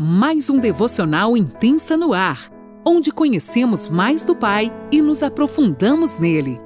mais 0.00 0.48
um 0.48 0.60
devocional 0.60 1.36
intensa 1.36 1.96
no 1.96 2.12
ar, 2.12 2.48
onde 2.86 3.10
conhecemos 3.10 3.88
mais 3.88 4.22
do 4.22 4.36
Pai 4.36 4.72
e 4.92 5.02
nos 5.02 5.24
aprofundamos 5.24 6.18
nele. 6.18 6.60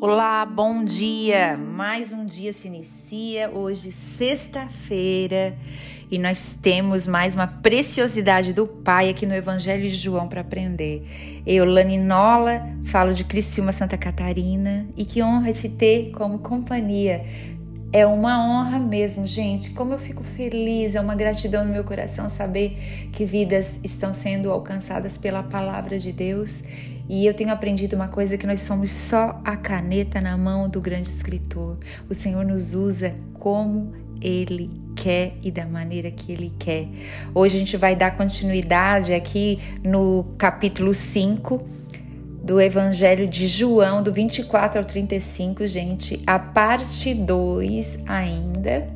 Olá, 0.00 0.46
bom 0.46 0.84
dia! 0.84 1.56
Mais 1.56 2.12
um 2.12 2.24
dia 2.24 2.52
se 2.52 2.68
inicia, 2.68 3.50
hoje, 3.50 3.90
sexta-feira, 3.90 5.58
e 6.08 6.16
nós 6.16 6.56
temos 6.62 7.08
mais 7.08 7.34
uma 7.34 7.48
preciosidade 7.48 8.52
do 8.52 8.68
Pai 8.68 9.08
aqui 9.08 9.26
no 9.26 9.34
Evangelho 9.34 9.82
de 9.82 9.94
João 9.94 10.28
para 10.28 10.42
aprender. 10.42 11.42
Eu, 11.44 11.64
Lani 11.64 11.98
Nola, 11.98 12.68
falo 12.84 13.12
de 13.12 13.24
Criciúma, 13.24 13.72
Santa 13.72 13.98
Catarina, 13.98 14.86
e 14.96 15.04
que 15.04 15.22
honra 15.22 15.52
te 15.52 15.68
ter 15.68 16.12
como 16.12 16.38
companhia 16.38 17.26
é 17.92 18.06
uma 18.06 18.44
honra 18.44 18.78
mesmo, 18.78 19.26
gente. 19.26 19.70
Como 19.70 19.92
eu 19.92 19.98
fico 19.98 20.22
feliz, 20.22 20.94
é 20.94 21.00
uma 21.00 21.14
gratidão 21.14 21.64
no 21.64 21.72
meu 21.72 21.82
coração 21.82 22.28
saber 22.28 23.08
que 23.12 23.24
vidas 23.24 23.80
estão 23.82 24.12
sendo 24.12 24.50
alcançadas 24.50 25.18
pela 25.18 25.42
palavra 25.42 25.98
de 25.98 26.12
Deus. 26.12 26.62
E 27.08 27.26
eu 27.26 27.34
tenho 27.34 27.50
aprendido 27.50 27.96
uma 27.96 28.06
coisa 28.06 28.38
que 28.38 28.46
nós 28.46 28.60
somos 28.60 28.92
só 28.92 29.40
a 29.44 29.56
caneta 29.56 30.20
na 30.20 30.36
mão 30.36 30.68
do 30.68 30.80
grande 30.80 31.08
escritor. 31.08 31.78
O 32.08 32.14
Senhor 32.14 32.44
nos 32.44 32.74
usa 32.74 33.16
como 33.34 33.92
ele 34.20 34.70
quer 34.94 35.32
e 35.42 35.50
da 35.50 35.66
maneira 35.66 36.12
que 36.12 36.30
ele 36.30 36.52
quer. 36.58 36.86
Hoje 37.34 37.56
a 37.56 37.58
gente 37.58 37.76
vai 37.76 37.96
dar 37.96 38.16
continuidade 38.16 39.12
aqui 39.12 39.58
no 39.82 40.26
capítulo 40.38 40.94
5 40.94 41.79
do 42.50 42.60
Evangelho 42.60 43.28
de 43.28 43.46
João, 43.46 44.02
do 44.02 44.12
24 44.12 44.80
ao 44.80 44.84
35, 44.84 45.68
gente, 45.68 46.20
a 46.26 46.36
parte 46.36 47.14
2 47.14 48.00
ainda 48.08 48.88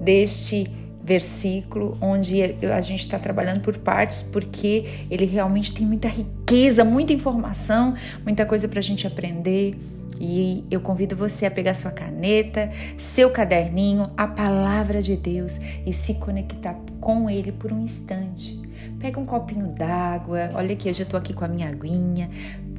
deste 0.00 0.66
versículo, 1.04 1.98
onde 2.00 2.42
a 2.42 2.80
gente 2.80 3.00
está 3.00 3.18
trabalhando 3.18 3.60
por 3.60 3.76
partes, 3.76 4.22
porque 4.22 5.04
ele 5.10 5.26
realmente 5.26 5.74
tem 5.74 5.86
muita 5.86 6.08
riqueza, 6.08 6.86
muita 6.86 7.12
informação, 7.12 7.94
muita 8.24 8.46
coisa 8.46 8.66
para 8.66 8.78
a 8.78 8.82
gente 8.82 9.06
aprender. 9.06 9.74
E 10.18 10.64
eu 10.70 10.80
convido 10.80 11.14
você 11.14 11.44
a 11.44 11.50
pegar 11.50 11.74
sua 11.74 11.90
caneta, 11.90 12.70
seu 12.96 13.28
caderninho, 13.28 14.10
a 14.16 14.26
palavra 14.26 15.02
de 15.02 15.18
Deus 15.18 15.58
e 15.84 15.92
se 15.92 16.14
conectar 16.14 16.74
com 16.98 17.28
ele 17.28 17.52
por 17.52 17.74
um 17.74 17.82
instante. 17.82 18.58
Pega 18.98 19.20
um 19.20 19.26
copinho 19.26 19.66
d'água, 19.66 20.50
olha 20.54 20.72
aqui, 20.72 20.88
eu 20.88 20.94
já 20.94 21.02
estou 21.02 21.18
aqui 21.18 21.34
com 21.34 21.44
a 21.44 21.48
minha 21.48 21.68
aguinha 21.68 22.30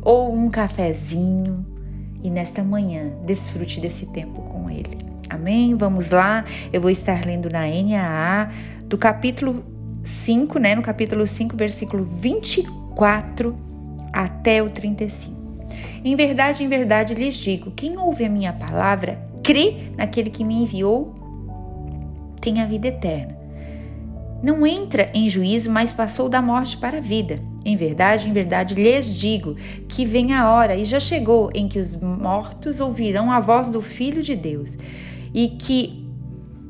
ou 0.02 0.34
um 0.34 0.50
cafezinho 0.50 1.66
e 2.24 2.30
nesta 2.30 2.64
manhã 2.64 3.12
desfrute 3.26 3.80
desse 3.80 4.08
tempo 4.08 4.42
com 4.42 4.70
Ele. 4.70 4.98
Amém? 5.30 5.76
Vamos 5.76 6.12
lá, 6.12 6.46
eu 6.72 6.82
vou 6.82 6.90
estar 6.90 7.26
lendo 7.26 7.50
na 7.50 7.62
NAA 7.68 8.52
do 8.86 8.98
capítulo 8.98 9.64
5, 10.04 10.58
né? 10.58 10.76
No 10.76 10.82
capítulo 10.82 11.28
5, 11.28 11.56
versículo 11.56 12.06
24 12.06 13.58
até 14.14 14.64
o 14.64 14.70
35. 14.70 15.38
Em 16.04 16.16
verdade, 16.16 16.64
em 16.64 16.70
verdade 16.70 17.14
lhes 17.14 17.36
digo: 17.36 17.72
quem 17.72 17.98
ouve 17.98 18.26
a 18.26 18.30
minha 18.30 18.54
palavra, 18.54 19.22
crê 19.44 19.92
naquele 19.98 20.30
que 20.30 20.44
me 20.44 20.56
enviou, 20.56 21.14
tem 22.42 22.62
a 22.62 22.66
vida 22.66 22.88
eterna. 22.88 23.38
Não 24.42 24.66
entra 24.66 25.10
em 25.14 25.28
juízo, 25.28 25.70
mas 25.72 25.92
passou 25.92 26.30
da 26.30 26.42
morte 26.42 26.78
para 26.78 27.00
a 27.00 27.02
vida. 27.02 27.40
Em 27.68 27.76
verdade, 27.76 28.30
em 28.30 28.32
verdade 28.32 28.76
lhes 28.76 29.14
digo 29.14 29.54
que 29.90 30.06
vem 30.06 30.32
a 30.32 30.50
hora, 30.50 30.74
e 30.78 30.86
já 30.86 31.02
chegou, 31.02 31.50
em 31.54 31.68
que 31.68 31.78
os 31.78 31.94
mortos 31.96 32.80
ouvirão 32.80 33.30
a 33.30 33.42
voz 33.42 33.70
do 33.70 33.82
Filho 33.82 34.24
de 34.24 34.38
Deus, 34.38 34.78
e 35.34 35.50
que, 35.50 36.08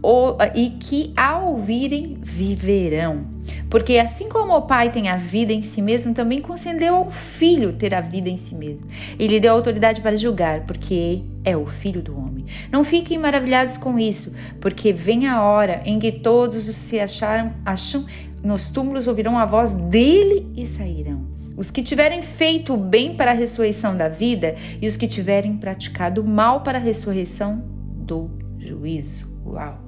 o, 0.01 0.35
e 0.55 0.71
que 0.71 1.13
ao 1.15 1.49
ouvirem, 1.49 2.17
viverão. 2.19 3.27
Porque 3.69 3.99
assim 3.99 4.27
como 4.27 4.55
o 4.55 4.63
Pai 4.63 4.89
tem 4.89 5.07
a 5.07 5.17
vida 5.17 5.53
em 5.53 5.61
si 5.61 5.83
mesmo, 5.83 6.15
também 6.15 6.41
concedeu 6.41 6.95
ao 6.95 7.11
Filho 7.11 7.75
ter 7.75 7.93
a 7.93 8.01
vida 8.01 8.27
em 8.27 8.35
si 8.35 8.55
mesmo. 8.55 8.87
E 9.19 9.27
lhe 9.27 9.39
deu 9.39 9.53
autoridade 9.53 10.01
para 10.01 10.17
julgar, 10.17 10.61
porque 10.61 11.21
é 11.43 11.55
o 11.55 11.67
Filho 11.67 12.01
do 12.01 12.17
homem. 12.17 12.45
Não 12.71 12.83
fiquem 12.83 13.19
maravilhados 13.19 13.77
com 13.77 13.99
isso, 13.99 14.33
porque 14.59 14.91
vem 14.91 15.27
a 15.27 15.43
hora 15.43 15.81
em 15.85 15.99
que 15.99 16.11
todos 16.11 16.67
os 16.67 16.75
se 16.75 16.99
acharam, 16.99 17.53
acham 17.63 18.03
nos 18.47 18.69
túmulos 18.69 19.07
ouvirão 19.07 19.37
a 19.37 19.45
voz 19.45 19.73
dele 19.73 20.49
e 20.55 20.65
sairão. 20.65 21.27
Os 21.57 21.69
que 21.69 21.83
tiverem 21.83 22.21
feito 22.21 22.75
o 22.75 22.77
bem 22.77 23.13
para 23.13 23.31
a 23.31 23.33
ressurreição 23.33 23.97
da 23.97 24.07
vida 24.07 24.55
e 24.81 24.87
os 24.87 24.95
que 24.95 25.05
tiverem 25.05 25.57
praticado 25.57 26.21
o 26.21 26.25
mal 26.25 26.61
para 26.61 26.77
a 26.77 26.81
ressurreição 26.81 27.61
do 27.97 28.31
juízo. 28.57 29.27
Uau! 29.45 29.83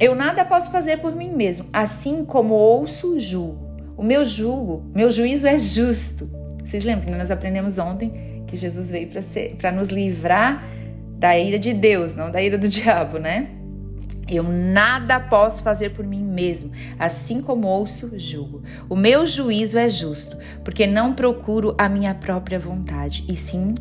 Eu 0.00 0.14
nada 0.14 0.46
posso 0.46 0.70
fazer 0.70 0.96
por 0.98 1.14
mim 1.14 1.30
mesmo, 1.30 1.66
assim 1.72 2.24
como 2.24 2.54
ouço, 2.54 3.18
julgo. 3.18 3.70
O 3.98 4.02
meu 4.02 4.24
julgo, 4.24 4.90
meu 4.94 5.10
juízo 5.10 5.46
é 5.46 5.58
justo. 5.58 6.30
Vocês 6.64 6.82
lembram 6.82 7.12
que 7.12 7.18
nós 7.18 7.30
aprendemos 7.30 7.76
ontem 7.76 8.44
que 8.46 8.56
Jesus 8.56 8.90
veio 8.90 9.10
para 9.58 9.70
nos 9.70 9.88
livrar 9.88 10.66
da 11.18 11.38
ira 11.38 11.58
de 11.58 11.74
Deus, 11.74 12.16
não 12.16 12.30
da 12.30 12.42
ira 12.42 12.56
do 12.56 12.66
diabo, 12.68 13.18
né? 13.18 13.48
Eu 14.32 14.44
nada 14.44 15.20
posso 15.20 15.62
fazer 15.62 15.90
por 15.90 16.06
mim 16.06 16.24
mesmo, 16.24 16.72
assim 16.98 17.40
como 17.40 17.68
ouço, 17.68 18.10
julgo. 18.16 18.62
O 18.88 18.96
meu 18.96 19.26
juízo 19.26 19.78
é 19.78 19.88
justo, 19.88 20.36
porque 20.64 20.86
não 20.86 21.12
procuro 21.12 21.74
a 21.76 21.88
minha 21.88 22.14
própria 22.14 22.58
vontade, 22.58 23.24
e 23.28 23.36
sim 23.36 23.74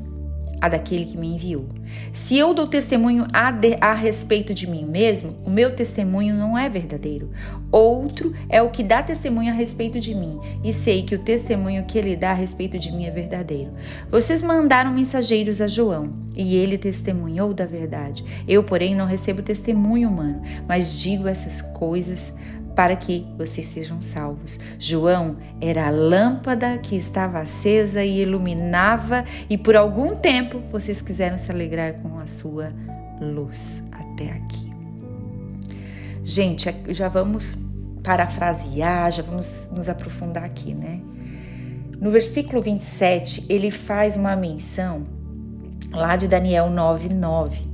a 0.61 0.69
daquele 0.69 1.05
que 1.05 1.17
me 1.17 1.27
enviou. 1.27 1.65
Se 2.13 2.37
eu 2.37 2.53
dou 2.53 2.67
testemunho 2.67 3.25
a, 3.33 3.49
de, 3.49 3.77
a, 3.81 3.93
respeito 3.93 4.53
de 4.53 4.67
mim 4.67 4.85
mesmo, 4.85 5.35
o 5.43 5.49
meu 5.49 5.75
testemunho 5.75 6.35
não 6.35 6.57
é 6.57 6.69
verdadeiro. 6.69 7.31
Outro 7.71 8.33
é 8.47 8.61
o 8.61 8.69
que 8.69 8.83
dá 8.83 9.01
testemunho 9.01 9.51
a 9.51 9.55
respeito 9.55 9.99
de 9.99 10.13
mim, 10.13 10.39
e 10.63 10.71
sei 10.71 11.01
que 11.01 11.15
o 11.15 11.19
testemunho 11.19 11.85
que 11.85 11.97
ele 11.97 12.15
dá 12.15 12.31
a 12.31 12.35
respeito 12.35 12.77
de 12.77 12.91
mim 12.91 13.05
é 13.05 13.11
verdadeiro. 13.11 13.71
Vocês 14.11 14.41
mandaram 14.41 14.93
mensageiros 14.93 15.61
a 15.61 15.67
João, 15.67 16.13
e 16.35 16.55
ele 16.55 16.77
testemunhou 16.77 17.53
da 17.53 17.65
verdade. 17.65 18.23
Eu, 18.47 18.63
porém, 18.63 18.93
não 18.93 19.05
recebo 19.05 19.41
testemunho 19.41 20.09
humano, 20.09 20.41
mas 20.67 20.99
digo 20.99 21.27
essas 21.27 21.61
coisas 21.61 22.33
para 22.75 22.95
que 22.95 23.25
vocês 23.37 23.65
sejam 23.67 24.01
salvos. 24.01 24.59
João 24.79 25.35
era 25.59 25.87
a 25.87 25.91
lâmpada 25.91 26.77
que 26.77 26.95
estava 26.95 27.39
acesa 27.39 28.03
e 28.03 28.21
iluminava, 28.21 29.25
e 29.49 29.57
por 29.57 29.75
algum 29.75 30.15
tempo 30.15 30.61
vocês 30.71 31.01
quiseram 31.01 31.37
se 31.37 31.51
alegrar 31.51 31.95
com 31.95 32.19
a 32.19 32.27
sua 32.27 32.73
luz 33.19 33.83
até 33.91 34.31
aqui. 34.31 34.71
Gente, 36.23 36.73
já 36.89 37.07
vamos 37.07 37.57
parafrasear, 38.03 39.11
já 39.11 39.23
vamos 39.23 39.67
nos 39.71 39.89
aprofundar 39.89 40.43
aqui, 40.43 40.73
né? 40.73 41.01
No 41.99 42.09
versículo 42.09 42.61
27, 42.61 43.45
ele 43.47 43.69
faz 43.69 44.15
uma 44.15 44.35
menção 44.35 45.05
lá 45.91 46.15
de 46.15 46.27
Daniel 46.27 46.67
9:9 46.67 47.70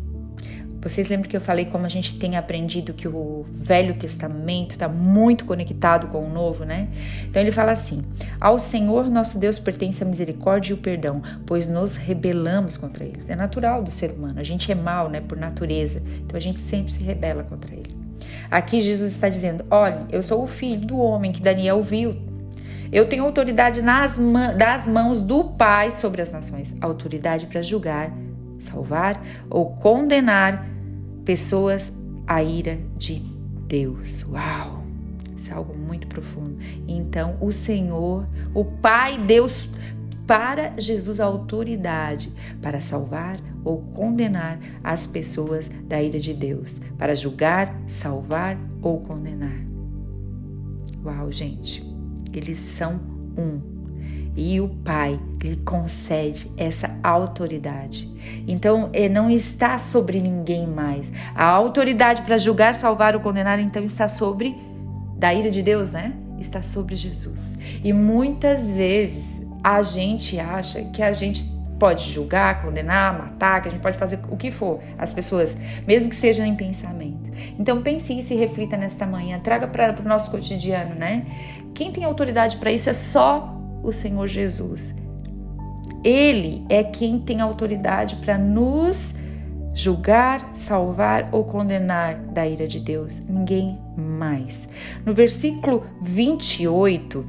vocês 0.82 1.10
lembram 1.10 1.30
que 1.30 1.36
eu 1.36 1.42
falei 1.42 1.66
como 1.66 1.86
a 1.86 1.90
gente 1.90 2.18
tem 2.18 2.38
aprendido 2.38 2.94
que 2.94 3.08
o 3.08 3.46
Velho 3.52 3.96
Testamento 3.96 4.72
está 4.72 4.88
muito 4.88 5.46
conectado 5.46 6.08
com 6.08 6.24
o 6.26 6.30
Novo, 6.30 6.64
né? 6.64 6.88
Então 7.26 7.42
ele 7.42 7.52
fala 7.52 7.72
assim: 7.72 8.06
Ao 8.40 8.60
Senhor 8.60 9.10
nosso 9.10 9.40
Deus 9.40 9.60
pertence 9.60 10.04
a 10.04 10.06
misericórdia 10.06 10.72
e 10.72 10.74
o 10.74 10.78
perdão, 10.78 11.22
pois 11.46 11.68
nos 11.68 11.96
rebelamos 11.96 12.78
contra 12.78 13.04
eles. 13.04 13.30
É 13.30 13.36
natural 13.36 13.84
do 13.84 13.92
ser 13.92 14.12
humano, 14.12 14.40
a 14.40 14.44
gente 14.44 14.72
é 14.72 14.76
mal, 14.76 15.10
né, 15.10 15.20
por 15.22 15.38
natureza, 15.38 16.02
então 16.20 16.38
a 16.38 16.42
gente 16.42 16.60
sempre 16.60 16.92
se 16.92 17.04
rebela 17.04 17.44
contra 17.44 17.74
ele. 17.74 17.96
Aqui 18.50 18.82
Jesus 18.82 19.12
está 19.12 19.28
dizendo: 19.28 19.66
Olha, 19.70 20.06
eu 20.12 20.22
sou 20.22 20.44
o 20.44 20.48
filho 20.48 20.86
do 20.86 20.98
homem 20.98 21.32
que 21.32 21.42
Daniel 21.42 21.82
viu. 21.82 22.16
Eu 22.92 23.10
tenho 23.10 23.26
autoridade 23.26 23.82
nas 23.82 24.18
das 24.58 24.88
mãos 24.88 25.22
do 25.22 25.44
Pai 25.44 25.92
sobre 25.92 26.22
as 26.22 26.32
nações 26.32 26.74
autoridade 26.80 27.46
para 27.48 27.62
julgar, 27.62 28.12
salvar 28.60 29.22
ou 29.50 29.74
condenar 29.76 30.76
pessoas 31.27 31.91
à 32.25 32.41
ira 32.41 32.79
de 32.95 33.15
Deus. 33.68 34.25
Uau! 34.29 34.85
Isso 35.35 35.51
é 35.51 35.56
algo 35.56 35.77
muito 35.77 36.07
profundo. 36.07 36.57
Então, 36.88 37.35
o 37.41 37.51
Senhor, 37.51 38.25
o 38.53 38.63
Pai 38.63 39.18
Deus, 39.18 39.68
para 40.25 40.74
Jesus 40.77 41.19
a 41.19 41.25
autoridade 41.25 42.33
para 42.62 42.79
salvar 42.79 43.38
ou 43.62 43.81
condenar 43.94 44.57
as 44.81 45.06
pessoas 45.06 45.69
da 45.85 46.01
ira 46.01 46.18
de 46.18 46.33
Deus, 46.33 46.79
para 46.97 47.13
julgar, 47.13 47.77
salvar 47.88 48.57
ou 48.81 49.01
condenar. 49.01 49.59
Uau, 51.03 51.29
gente, 51.29 51.85
eles 52.33 52.57
são 52.57 53.01
um 53.38 53.76
e 54.38 54.62
o 54.62 54.69
Pai 54.69 55.19
lhe 55.42 55.56
concede 55.57 56.51
essa 56.56 56.95
autoridade. 57.01 58.07
Então, 58.48 58.89
é, 58.94 59.10
não 59.10 59.31
está 59.31 59.80
sobre 59.80 60.22
ninguém 60.22 60.68
mais. 60.68 61.12
A 61.34 61.44
autoridade 61.44 62.22
para 62.22 62.38
julgar, 62.38 62.75
salvar 62.75 63.16
ou 63.16 63.22
condenar, 63.22 63.60
então, 63.60 63.84
está 63.84 64.07
sobre 64.07 64.56
da 65.18 65.34
ira 65.34 65.50
de 65.50 65.63
Deus, 65.63 65.92
né? 65.92 66.13
Está 66.39 66.62
sobre 66.62 66.95
Jesus. 66.95 67.57
E 67.84 67.92
muitas 67.92 68.69
vezes 68.72 69.42
a 69.63 69.81
gente 69.81 70.39
acha 70.39 70.84
que 70.84 71.01
a 71.01 71.12
gente 71.12 71.44
pode 71.80 72.12
julgar, 72.12 72.62
condenar, 72.62 73.18
matar, 73.18 73.62
que 73.62 73.68
a 73.69 73.72
gente 73.72 73.81
pode 73.81 73.98
fazer 73.98 74.19
o 74.30 74.38
que 74.38 74.51
for 74.51 74.80
as 74.98 75.12
pessoas, 75.12 75.57
mesmo 75.88 76.10
que 76.10 76.16
seja 76.16 76.45
em 76.45 76.56
pensamento. 76.56 77.31
Então 77.57 77.81
pense 77.81 78.18
isso 78.18 78.34
e 78.34 78.36
reflita 78.36 78.78
nesta 78.78 79.06
manhã, 79.06 79.39
traga 79.39 79.68
para 79.68 79.95
o 80.00 80.07
nosso 80.07 80.30
cotidiano, 80.30 80.95
né? 80.95 81.25
Quem 81.74 81.92
tem 81.92 82.04
autoridade 82.04 82.57
para 82.57 82.72
isso 82.72 82.89
é 82.89 82.94
só 82.94 83.56
o 83.89 83.94
Senhor 83.94 84.28
Jesus. 84.28 84.95
Ele 86.04 86.66
é 86.69 86.84
quem 86.84 87.19
tem 87.19 87.42
autoridade 87.42 88.18
para 88.18 88.38
nos 88.38 89.16
julgar, 89.74 90.51
salvar 90.54 91.30
ou 91.31 91.44
condenar 91.44 92.16
da 92.16 92.48
ira 92.48 92.68
de 92.68 92.80
Deus. 92.80 93.22
Ninguém 93.30 93.78
mais. 93.95 94.68
No 95.06 95.13
versículo 95.13 95.86
28, 96.01 97.25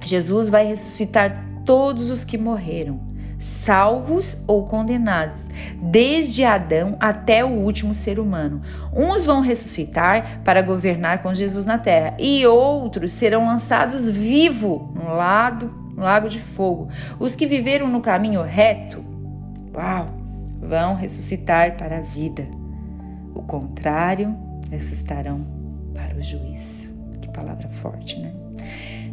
Jesus 0.00 0.48
vai 0.48 0.66
ressuscitar 0.66 1.44
todos 1.64 2.08
os 2.10 2.24
que 2.24 2.38
morreram, 2.38 3.00
salvos 3.38 4.38
ou 4.46 4.64
condenados, 4.64 5.48
desde 5.80 6.44
Adão 6.44 6.96
até 7.00 7.44
o 7.44 7.50
último 7.50 7.94
ser 7.94 8.20
humano. 8.20 8.62
Uns 8.94 9.26
vão 9.26 9.40
ressuscitar 9.40 10.40
para 10.44 10.62
governar 10.62 11.20
com 11.22 11.34
Jesus 11.34 11.66
na 11.66 11.78
terra, 11.78 12.14
e 12.18 12.46
outros 12.46 13.10
serão 13.10 13.46
lançados 13.46 14.08
vivos 14.08 14.82
no 14.94 15.14
lado, 15.14 15.81
lago 15.96 16.28
de 16.28 16.40
fogo. 16.40 16.88
Os 17.18 17.36
que 17.36 17.46
viveram 17.46 17.88
no 17.88 18.00
caminho 18.00 18.42
reto, 18.42 19.04
uau, 19.74 20.08
vão 20.60 20.94
ressuscitar 20.94 21.76
para 21.76 21.98
a 21.98 22.00
vida. 22.00 22.46
O 23.34 23.42
contrário, 23.42 24.34
ressuscitarão 24.70 25.46
para 25.94 26.16
o 26.16 26.22
juízo. 26.22 26.90
Que 27.20 27.28
palavra 27.28 27.68
forte, 27.68 28.18
né? 28.18 28.32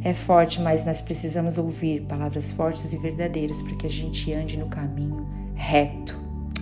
É 0.04 0.14
forte, 0.14 0.62
mas 0.62 0.86
nós 0.86 1.02
precisamos 1.02 1.58
ouvir 1.58 2.02
palavras 2.04 2.52
fortes 2.52 2.94
e 2.94 2.98
verdadeiras 2.98 3.62
para 3.62 3.76
que 3.76 3.88
a 3.88 3.92
gente 3.92 4.32
ande 4.34 4.58
no 4.58 4.68
caminho 4.68 5.28
reto. 5.56 6.18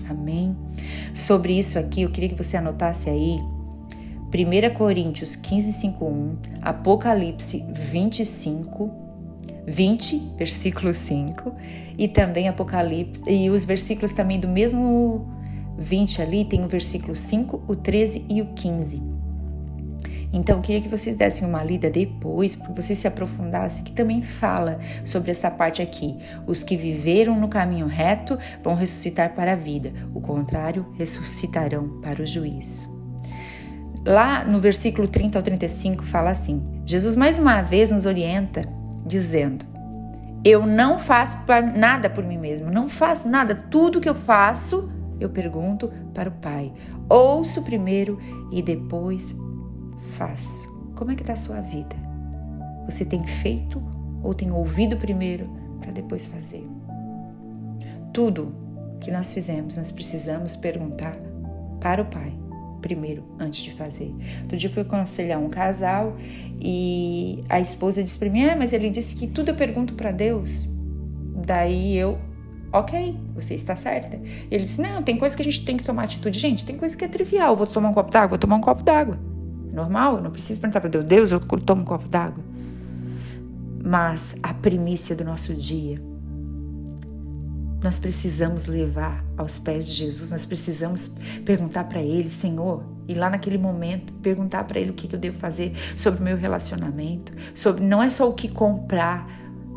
Amém? 0.09 0.55
Sobre 1.13 1.53
isso 1.57 1.77
aqui, 1.77 2.01
eu 2.01 2.09
queria 2.09 2.29
que 2.29 2.35
você 2.35 2.57
anotasse 2.57 3.09
aí 3.09 3.39
1 4.33 4.73
Coríntios 4.75 5.35
15, 5.35 5.73
5, 5.73 6.05
1, 6.05 6.37
Apocalipse 6.61 7.63
25, 7.71 9.06
20, 9.67 10.35
versículo 10.37 10.93
5, 10.93 11.53
e 11.97 12.07
também 12.07 12.47
Apocalipse, 12.47 13.21
e 13.27 13.49
os 13.49 13.65
versículos 13.65 14.13
também 14.13 14.39
do 14.39 14.47
mesmo 14.47 15.27
20 15.77 16.21
ali, 16.21 16.45
tem 16.45 16.63
o 16.63 16.67
versículo 16.67 17.15
5, 17.15 17.65
o 17.67 17.75
13 17.75 18.25
e 18.29 18.41
o 18.41 18.45
15. 18.53 19.17
Então, 20.31 20.57
eu 20.57 20.61
queria 20.61 20.81
que 20.81 20.89
vocês 20.89 21.15
dessem 21.15 21.47
uma 21.47 21.63
lida 21.63 21.89
depois, 21.89 22.55
para 22.55 22.73
vocês 22.73 22.97
se 22.99 23.07
aprofundassem, 23.07 23.83
que 23.83 23.91
também 23.91 24.21
fala 24.21 24.79
sobre 25.03 25.31
essa 25.31 25.49
parte 25.49 25.81
aqui. 25.81 26.17
Os 26.45 26.63
que 26.63 26.75
viveram 26.75 27.39
no 27.39 27.47
caminho 27.47 27.87
reto 27.87 28.37
vão 28.63 28.75
ressuscitar 28.75 29.33
para 29.33 29.53
a 29.53 29.55
vida, 29.55 29.91
o 30.13 30.19
contrário, 30.19 30.85
ressuscitarão 30.97 32.01
para 32.01 32.21
o 32.21 32.25
juízo. 32.25 32.95
Lá 34.05 34.45
no 34.45 34.59
versículo 34.59 35.07
30 35.07 35.39
ao 35.39 35.43
35 35.43 36.05
fala 36.05 36.29
assim: 36.29 36.61
Jesus 36.85 37.15
mais 37.15 37.37
uma 37.37 37.61
vez 37.61 37.91
nos 37.91 38.05
orienta 38.05 38.61
dizendo: 39.07 39.65
Eu 40.43 40.65
não 40.65 40.99
faço 40.99 41.37
nada 41.75 42.09
por 42.09 42.23
mim 42.23 42.37
mesmo, 42.37 42.69
não 42.69 42.87
faço 42.87 43.27
nada, 43.27 43.55
tudo 43.55 44.01
que 44.01 44.09
eu 44.09 44.15
faço, 44.15 44.91
eu 45.19 45.29
pergunto 45.29 45.91
para 46.13 46.29
o 46.29 46.33
Pai. 46.33 46.73
Ouço 47.09 47.63
primeiro 47.63 48.19
e 48.51 48.61
depois 48.61 49.33
faço. 50.17 50.67
Como 50.95 51.11
é 51.11 51.15
que 51.15 51.23
está 51.23 51.33
a 51.33 51.37
sua 51.37 51.61
vida? 51.61 51.95
Você 52.85 53.05
tem 53.05 53.23
feito 53.25 53.81
ou 54.21 54.33
tem 54.33 54.51
ouvido 54.51 54.97
primeiro 54.97 55.49
para 55.79 55.91
depois 55.91 56.27
fazer? 56.27 56.67
Tudo 58.13 58.53
que 58.99 59.11
nós 59.11 59.31
fizemos, 59.33 59.77
nós 59.77 59.91
precisamos 59.91 60.55
perguntar 60.55 61.15
para 61.79 62.01
o 62.01 62.05
Pai 62.05 62.46
primeiro 62.87 63.23
antes 63.37 63.61
de 63.61 63.73
fazer. 63.73 64.15
Outro 64.43 64.57
dia 64.57 64.69
eu 64.69 64.73
fui 64.73 64.81
aconselhar 64.81 65.39
um 65.39 65.49
casal 65.49 66.15
e 66.61 67.41
a 67.49 67.59
esposa 67.59 68.01
disse 68.01 68.17
para 68.17 68.29
mim: 68.29 68.43
"É, 68.43 68.55
mas 68.55 68.71
ele 68.71 68.89
disse 68.89 69.15
que 69.15 69.27
tudo 69.27 69.49
eu 69.49 69.55
pergunto 69.55 69.93
para 69.93 70.11
Deus". 70.11 70.67
Daí 71.45 71.97
eu 71.97 72.17
Ok, 72.71 73.17
você 73.33 73.53
está 73.53 73.77
certa. 73.77 74.19
Ele 74.51 74.63
disse: 74.63 74.81
Não, 74.81 75.01
tem 75.01 75.17
coisa 75.17 75.33
que 75.33 75.41
a 75.41 75.45
gente 75.45 75.63
tem 75.63 75.77
que 75.77 75.85
tomar 75.85 76.03
atitude. 76.03 76.37
Gente, 76.37 76.65
tem 76.65 76.77
coisa 76.77 76.97
que 76.97 77.05
é 77.05 77.07
trivial. 77.07 77.55
vou 77.55 77.65
tomar 77.65 77.89
um 77.89 77.93
copo 77.93 78.11
d'água, 78.11 78.29
vou 78.29 78.37
tomar 78.37 78.57
um 78.57 78.61
copo 78.61 78.83
d'água. 78.83 79.17
Normal, 79.71 80.17
eu 80.17 80.21
não 80.21 80.31
preciso 80.31 80.59
perguntar 80.59 80.81
para 80.81 80.89
Deus: 80.89 81.05
Deus, 81.05 81.31
eu 81.31 81.39
tomo 81.39 81.83
um 81.83 81.85
copo 81.85 82.09
d'água. 82.09 82.43
Mas 83.83 84.35
a 84.43 84.53
primícia 84.53 85.15
do 85.15 85.23
nosso 85.23 85.53
dia 85.53 86.01
nós 87.81 87.99
precisamos 87.99 88.65
levar 88.65 89.23
aos 89.37 89.59
pés 89.59 89.87
de 89.87 89.93
Jesus, 89.93 90.31
nós 90.31 90.45
precisamos 90.45 91.11
perguntar 91.45 91.83
para 91.85 92.01
Ele, 92.01 92.29
Senhor, 92.29 92.83
e 93.07 93.13
lá 93.13 93.29
naquele 93.29 93.57
momento 93.57 94.11
perguntar 94.13 94.63
para 94.63 94.79
Ele 94.79 94.91
o 94.91 94.93
que, 94.93 95.07
que 95.07 95.15
eu 95.15 95.19
devo 95.19 95.37
fazer 95.37 95.73
sobre 95.95 96.21
o 96.21 96.23
meu 96.23 96.37
relacionamento, 96.37 97.31
sobre 97.53 97.83
não 97.83 98.01
é 98.01 98.09
só 98.09 98.27
o 98.27 98.33
que 98.33 98.47
comprar, 98.47 99.27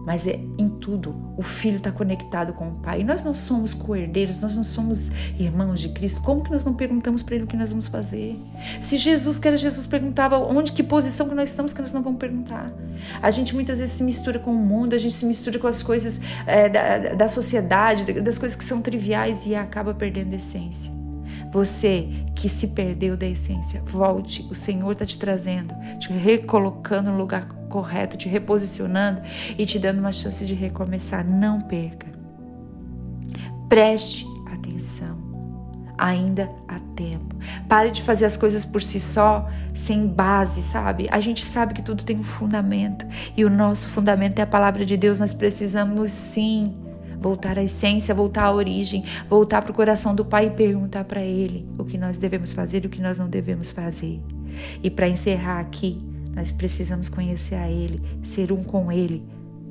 mas 0.04 0.26
é 0.26 0.40
em 0.58 0.68
tudo. 0.68 1.14
O 1.36 1.42
filho 1.42 1.76
está 1.76 1.92
conectado 1.92 2.52
com 2.52 2.68
o 2.68 2.72
pai. 2.76 3.00
E 3.00 3.04
nós 3.04 3.24
não 3.24 3.34
somos 3.34 3.74
coerdeiros, 3.74 4.40
nós 4.40 4.56
não 4.56 4.64
somos 4.64 5.10
irmãos 5.38 5.80
de 5.80 5.90
Cristo. 5.90 6.22
Como 6.22 6.42
que 6.42 6.50
nós 6.50 6.64
não 6.64 6.74
perguntamos 6.74 7.22
para 7.22 7.34
ele 7.34 7.44
o 7.44 7.46
que 7.46 7.56
nós 7.56 7.70
vamos 7.70 7.88
fazer? 7.88 8.38
Se 8.80 8.96
Jesus, 8.96 9.38
que 9.38 9.46
era 9.46 9.56
Jesus, 9.56 9.86
perguntava 9.86 10.38
onde, 10.38 10.72
que 10.72 10.82
posição 10.82 11.28
que 11.28 11.34
nós 11.34 11.50
estamos, 11.50 11.74
que 11.74 11.80
nós 11.80 11.92
não 11.92 12.02
vamos 12.02 12.18
perguntar. 12.18 12.72
A 13.20 13.30
gente 13.30 13.54
muitas 13.54 13.78
vezes 13.78 13.94
se 13.94 14.02
mistura 14.02 14.38
com 14.38 14.52
o 14.52 14.58
mundo, 14.58 14.94
a 14.94 14.98
gente 14.98 15.14
se 15.14 15.24
mistura 15.26 15.58
com 15.58 15.66
as 15.66 15.82
coisas 15.82 16.20
é, 16.46 16.68
da, 16.68 17.14
da 17.14 17.28
sociedade, 17.28 18.20
das 18.20 18.38
coisas 18.38 18.56
que 18.56 18.64
são 18.64 18.80
triviais 18.80 19.46
e 19.46 19.54
acaba 19.54 19.94
perdendo 19.94 20.32
a 20.32 20.36
essência. 20.36 20.92
Você 21.52 22.08
que 22.34 22.48
se 22.48 22.68
perdeu 22.68 23.16
da 23.16 23.26
essência, 23.26 23.82
volte. 23.84 24.46
O 24.50 24.54
Senhor 24.54 24.92
está 24.92 25.04
te 25.04 25.18
trazendo, 25.18 25.74
te 25.98 26.12
recolocando 26.12 27.10
no 27.10 27.18
lugar 27.18 27.59
correto, 27.70 28.18
te 28.18 28.28
reposicionando 28.28 29.22
e 29.56 29.64
te 29.64 29.78
dando 29.78 30.00
uma 30.00 30.12
chance 30.12 30.44
de 30.44 30.54
recomeçar. 30.54 31.24
Não 31.24 31.60
perca. 31.62 32.06
Preste 33.68 34.26
atenção. 34.52 35.18
Ainda 35.96 36.50
há 36.66 36.78
tempo. 36.96 37.36
Pare 37.68 37.90
de 37.90 38.02
fazer 38.02 38.24
as 38.24 38.36
coisas 38.36 38.64
por 38.64 38.82
si 38.82 38.98
só, 38.98 39.48
sem 39.74 40.06
base, 40.06 40.62
sabe? 40.62 41.06
A 41.10 41.20
gente 41.20 41.44
sabe 41.44 41.72
que 41.72 41.82
tudo 41.82 42.04
tem 42.04 42.18
um 42.18 42.24
fundamento 42.24 43.06
e 43.36 43.44
o 43.44 43.50
nosso 43.50 43.86
fundamento 43.88 44.38
é 44.38 44.42
a 44.42 44.46
palavra 44.46 44.84
de 44.84 44.96
Deus. 44.96 45.20
Nós 45.20 45.32
precisamos 45.32 46.10
sim 46.10 46.74
voltar 47.20 47.58
à 47.58 47.62
essência, 47.62 48.14
voltar 48.14 48.44
à 48.44 48.52
origem, 48.52 49.04
voltar 49.28 49.62
para 49.62 49.70
o 49.70 49.74
coração 49.74 50.14
do 50.14 50.24
Pai 50.24 50.46
e 50.46 50.50
perguntar 50.50 51.04
para 51.04 51.22
Ele 51.22 51.68
o 51.78 51.84
que 51.84 51.98
nós 51.98 52.16
devemos 52.16 52.52
fazer 52.52 52.84
e 52.84 52.86
o 52.86 52.90
que 52.90 53.00
nós 53.00 53.18
não 53.18 53.28
devemos 53.28 53.70
fazer. 53.70 54.20
E 54.82 54.90
para 54.90 55.08
encerrar 55.08 55.60
aqui, 55.60 56.09
nós 56.34 56.50
precisamos 56.50 57.08
conhecer 57.08 57.56
a 57.56 57.68
Ele, 57.68 58.00
ser 58.22 58.52
um 58.52 58.62
com 58.62 58.90
Ele, 58.90 59.24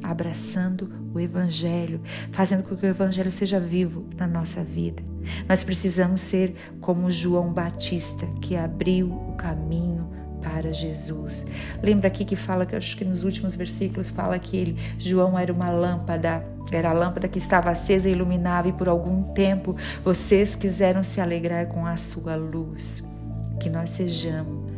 abraçando 0.03 0.91
o 1.13 1.19
Evangelho, 1.19 2.01
fazendo 2.31 2.63
com 2.63 2.75
que 2.75 2.85
o 2.85 2.89
Evangelho 2.89 3.31
seja 3.31 3.59
vivo 3.59 4.05
na 4.15 4.27
nossa 4.27 4.63
vida. 4.63 5.03
Nós 5.47 5.63
precisamos 5.63 6.21
ser 6.21 6.55
como 6.79 7.11
João 7.11 7.51
Batista, 7.51 8.25
que 8.41 8.55
abriu 8.55 9.11
o 9.11 9.33
caminho 9.35 10.07
para 10.41 10.71
Jesus. 10.71 11.45
Lembra 11.83 12.07
aqui 12.07 12.23
que 12.23 12.35
fala 12.35 12.65
que 12.65 12.75
acho 12.75 12.95
que 12.95 13.03
nos 13.03 13.23
últimos 13.23 13.55
versículos 13.55 14.09
fala 14.09 14.39
que 14.39 14.55
ele, 14.55 14.77
João 14.97 15.37
era 15.37 15.51
uma 15.51 15.69
lâmpada, 15.69 16.45
era 16.71 16.89
a 16.89 16.93
lâmpada 16.93 17.27
que 17.27 17.39
estava 17.39 17.69
acesa 17.69 18.09
e 18.09 18.13
iluminava 18.13 18.69
e 18.69 18.73
por 18.73 18.87
algum 18.87 19.23
tempo 19.33 19.75
vocês 20.03 20.55
quiseram 20.55 21.03
se 21.03 21.19
alegrar 21.19 21.67
com 21.67 21.85
a 21.85 21.97
sua 21.97 22.35
luz. 22.35 23.03
Que 23.59 23.69
nós 23.69 23.89
sejamos 23.89 24.71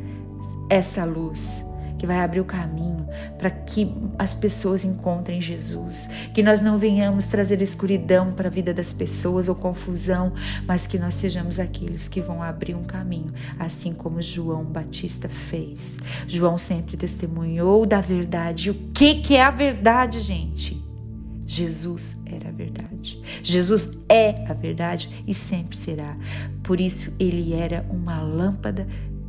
essa 0.68 1.06
luz 1.06 1.64
que 2.02 2.08
vai 2.08 2.20
abrir 2.20 2.40
o 2.40 2.46
caminho 2.46 3.08
para 3.38 3.52
que 3.52 3.94
as 4.18 4.34
pessoas 4.34 4.84
encontrem 4.84 5.40
Jesus, 5.40 6.10
que 6.34 6.42
nós 6.42 6.60
não 6.60 6.80
venhamos 6.80 7.28
trazer 7.28 7.62
escuridão 7.62 8.32
para 8.32 8.48
a 8.48 8.50
vida 8.50 8.74
das 8.74 8.92
pessoas 8.92 9.48
ou 9.48 9.54
confusão, 9.54 10.34
mas 10.66 10.88
que 10.88 10.98
nós 10.98 11.14
sejamos 11.14 11.60
aqueles 11.60 12.08
que 12.08 12.20
vão 12.20 12.42
abrir 12.42 12.74
um 12.74 12.84
caminho, 12.84 13.32
assim 13.60 13.94
como 13.94 14.20
João 14.20 14.64
Batista 14.64 15.30
fez. 15.30 16.00
João 16.28 16.58
sempre 16.58 16.98
testemunhou 16.98 17.86
da 17.86 18.02
verdade. 18.02 18.72
O 18.72 18.74
que 18.96 19.22
que 19.22 19.36
é 19.36 19.44
a 19.44 19.52
verdade, 19.52 20.22
gente? 20.22 20.84
Jesus 21.46 22.18
era 22.26 22.50
a 22.50 22.52
verdade. 22.52 23.22
Jesus 23.44 23.96
é 24.10 24.44
a 24.50 24.54
verdade 24.54 25.24
e 25.28 25.36
sempre 25.36 25.78
será. 25.78 26.18
Por 26.64 26.82
isso 26.82 27.14
ele 27.20 27.54
era 27.54 27.86
uma 27.92 28.20
lâmpada 28.24 28.88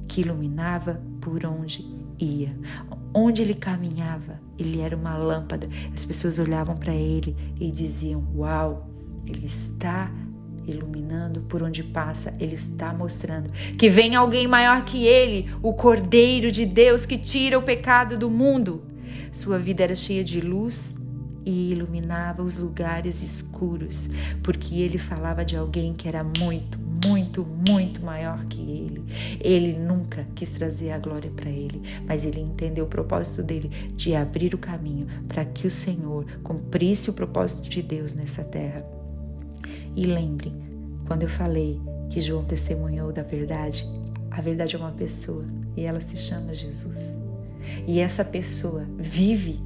que 0.09 0.23
iluminava 0.23 1.03
por 1.21 1.45
onde 1.45 2.02
ia. 2.23 2.57
Onde 3.15 3.43
ele 3.43 3.55
caminhava, 3.55 4.41
ele 4.59 4.81
era 4.81 4.97
uma 4.97 5.17
lâmpada. 5.17 5.69
As 5.95 6.05
pessoas 6.05 6.39
olhavam 6.39 6.77
para 6.77 6.95
ele 6.95 7.37
e 7.61 7.71
diziam: 7.71 8.25
Uau, 8.35 8.89
ele 9.27 9.47
está 9.47 10.11
iluminando 10.67 11.41
por 11.43 11.63
onde 11.63 11.83
passa, 11.83 12.33
ele 12.39 12.55
está 12.55 12.95
mostrando 12.95 13.51
que 13.77 13.91
vem 13.91 14.15
alguém 14.15 14.47
maior 14.47 14.85
que 14.85 15.05
ele, 15.05 15.51
o 15.61 15.73
Cordeiro 15.73 16.53
de 16.53 16.65
Deus 16.65 17.05
que 17.05 17.19
tira 17.19 17.59
o 17.59 17.63
pecado 17.63 18.17
do 18.17 18.31
mundo. 18.31 18.85
Sua 19.33 19.59
vida 19.59 19.83
era 19.83 19.95
cheia 19.95 20.23
de 20.23 20.41
luz 20.41 20.95
e 21.45 21.73
iluminava 21.73 22.43
os 22.43 22.59
lugares 22.59 23.23
escuros, 23.23 24.09
porque 24.43 24.81
ele 24.81 24.99
falava 24.99 25.45
de 25.45 25.57
alguém 25.57 25.93
que 25.93 26.09
era 26.09 26.23
muito, 26.23 26.79
muito, 27.05 27.45
muito 27.45 28.03
maior 28.05 28.45
que 28.47 28.61
ele. 28.61 29.05
Ele 29.41 29.73
nunca 29.79 30.27
quis 30.35 30.51
trazer 30.51 30.93
a 30.93 30.99
glória 30.99 31.31
para 31.31 31.51
ele, 31.51 31.83
mas 32.07 32.25
ele 32.25 32.41
entendeu 32.41 32.85
o 32.85 32.89
propósito 32.89 33.43
dele 33.43 33.69
de 33.95 34.15
abrir 34.15 34.55
o 34.55 34.59
caminho 34.59 35.07
para 35.29 35.45
que 35.45 35.67
o 35.67 35.71
Senhor 35.71 36.25
cumprisse 36.43 37.11
o 37.11 37.15
propósito 37.15 37.69
de 37.69 37.83
Deus 37.83 38.15
nessa 38.15 38.45
terra. 38.45 38.85
E 39.95 40.07
lembrem, 40.07 40.55
quando 41.07 41.23
eu 41.23 41.29
falei 41.29 41.81
que 42.09 42.21
João 42.21 42.45
testemunhou 42.45 43.13
da 43.13 43.23
verdade, 43.23 43.87
a 44.31 44.41
verdade 44.41 44.77
é 44.77 44.79
uma 44.79 44.93
pessoa 44.93 45.45
e 45.77 45.85
ela 45.85 46.01
se 46.01 46.17
chama 46.17 46.55
Jesus. 46.55 47.19
E 47.87 48.01
essa 48.01 48.25
pessoa 48.25 48.87
vive 48.97 49.61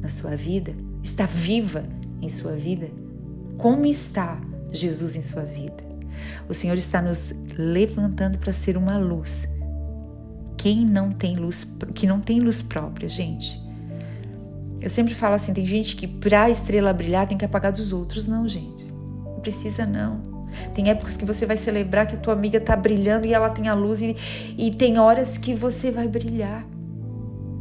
na 0.00 0.08
sua 0.08 0.36
vida, 0.36 0.74
está 1.02 1.26
viva 1.26 1.84
em 2.20 2.28
sua 2.28 2.52
vida. 2.52 2.88
Como 3.58 3.86
está 3.86 4.38
Jesus 4.70 5.16
em 5.16 5.22
sua 5.22 5.42
vida? 5.42 5.84
O 6.48 6.54
Senhor 6.54 6.76
está 6.76 7.00
nos 7.00 7.32
levantando 7.56 8.38
para 8.38 8.52
ser 8.52 8.76
uma 8.76 8.96
luz. 8.98 9.48
Quem 10.56 10.84
não 10.86 11.10
tem 11.10 11.36
luz, 11.36 11.66
que 11.94 12.06
não 12.06 12.20
tem 12.20 12.40
luz 12.40 12.62
própria, 12.62 13.08
gente. 13.08 13.60
Eu 14.80 14.90
sempre 14.90 15.14
falo 15.14 15.34
assim, 15.34 15.52
tem 15.52 15.64
gente 15.64 15.96
que 15.96 16.06
para 16.06 16.42
a 16.42 16.50
estrela 16.50 16.92
brilhar 16.92 17.26
tem 17.26 17.38
que 17.38 17.44
apagar 17.44 17.72
dos 17.72 17.92
outros, 17.92 18.26
não, 18.26 18.48
gente. 18.48 18.84
Não 19.24 19.40
precisa 19.40 19.86
não. 19.86 20.32
Tem 20.74 20.90
épocas 20.90 21.16
que 21.16 21.24
você 21.24 21.46
vai 21.46 21.56
celebrar 21.56 22.06
que 22.06 22.14
a 22.14 22.18
tua 22.18 22.34
amiga 22.34 22.58
está 22.58 22.76
brilhando 22.76 23.26
e 23.26 23.32
ela 23.32 23.48
tem 23.48 23.68
a 23.68 23.74
luz 23.74 24.02
e, 24.02 24.16
e 24.58 24.70
tem 24.70 24.98
horas 24.98 25.38
que 25.38 25.54
você 25.54 25.90
vai 25.90 26.06
brilhar 26.06 26.66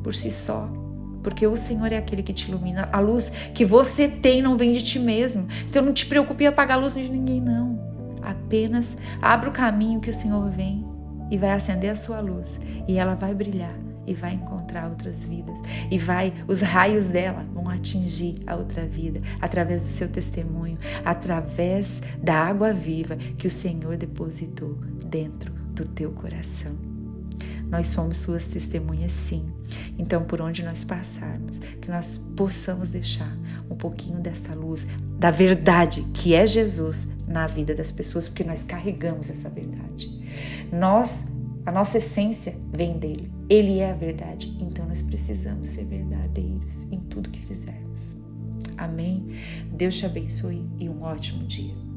por 0.03 0.13
si 0.13 0.29
só. 0.29 0.80
Porque 1.23 1.45
o 1.45 1.55
Senhor 1.55 1.91
é 1.91 1.97
aquele 1.97 2.23
que 2.23 2.33
te 2.33 2.49
ilumina. 2.49 2.89
A 2.91 2.99
luz 2.99 3.31
que 3.53 3.65
você 3.65 4.07
tem 4.07 4.41
não 4.41 4.57
vem 4.57 4.71
de 4.71 4.83
ti 4.83 4.99
mesmo. 4.99 5.47
Então 5.69 5.83
não 5.83 5.93
te 5.93 6.05
preocupe 6.05 6.43
em 6.43 6.47
apagar 6.47 6.77
a 6.77 6.81
luz 6.81 6.93
de 6.93 7.09
ninguém, 7.09 7.39
não. 7.39 7.79
Apenas 8.21 8.97
abra 9.21 9.49
o 9.49 9.53
caminho 9.53 9.99
que 9.99 10.09
o 10.09 10.13
Senhor 10.13 10.49
vem 10.49 10.85
e 11.29 11.37
vai 11.37 11.51
acender 11.51 11.91
a 11.91 11.95
sua 11.95 12.19
luz. 12.19 12.59
E 12.87 12.97
ela 12.97 13.15
vai 13.15 13.33
brilhar 13.33 13.75
e 14.05 14.13
vai 14.13 14.33
encontrar 14.33 14.89
outras 14.89 15.25
vidas 15.25 15.57
e 15.89 15.97
vai 15.97 16.33
os 16.47 16.61
raios 16.61 17.07
dela 17.07 17.45
vão 17.53 17.69
atingir 17.69 18.35
a 18.47 18.55
outra 18.55 18.85
vida 18.85 19.21
através 19.39 19.81
do 19.81 19.87
seu 19.87 20.09
testemunho, 20.09 20.77
através 21.05 22.01
da 22.21 22.35
água 22.35 22.73
viva 22.73 23.15
que 23.15 23.47
o 23.47 23.51
Senhor 23.51 23.97
depositou 23.97 24.77
dentro 25.05 25.53
do 25.73 25.85
teu 25.85 26.11
coração. 26.11 26.90
Nós 27.71 27.87
somos 27.87 28.17
suas 28.17 28.45
testemunhas, 28.45 29.13
sim. 29.13 29.49
Então, 29.97 30.25
por 30.25 30.41
onde 30.41 30.61
nós 30.61 30.83
passarmos, 30.83 31.57
que 31.59 31.89
nós 31.89 32.19
possamos 32.35 32.91
deixar 32.91 33.33
um 33.69 33.75
pouquinho 33.75 34.19
desta 34.19 34.53
luz, 34.53 34.85
da 35.17 35.31
verdade 35.31 36.01
que 36.13 36.33
é 36.33 36.45
Jesus 36.45 37.07
na 37.25 37.47
vida 37.47 37.73
das 37.73 37.91
pessoas, 37.91 38.27
porque 38.27 38.43
nós 38.43 38.65
carregamos 38.65 39.29
essa 39.29 39.49
verdade. 39.49 40.11
Nós, 40.71 41.31
a 41.65 41.71
nossa 41.71 41.97
essência 41.97 42.53
vem 42.73 42.99
dele. 42.99 43.31
Ele 43.49 43.79
é 43.79 43.91
a 43.91 43.95
verdade. 43.95 44.53
Então 44.59 44.85
nós 44.85 45.01
precisamos 45.01 45.69
ser 45.69 45.85
verdadeiros 45.85 46.83
em 46.91 46.99
tudo 46.99 47.29
que 47.29 47.45
fizermos. 47.45 48.17
Amém? 48.77 49.37
Deus 49.71 49.95
te 49.95 50.05
abençoe 50.05 50.67
e 50.77 50.89
um 50.89 51.03
ótimo 51.03 51.45
dia. 51.45 51.90